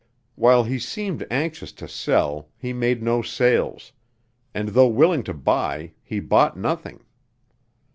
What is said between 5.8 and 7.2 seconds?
he bought nothing.